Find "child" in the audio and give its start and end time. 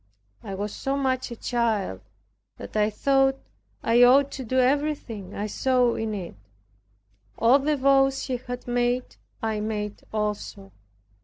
1.35-2.01